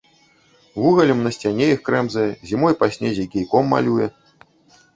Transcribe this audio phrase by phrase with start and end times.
[0.83, 4.05] Вугалем на сцяне іх крэмзае, зімой па снезе кійком малюе.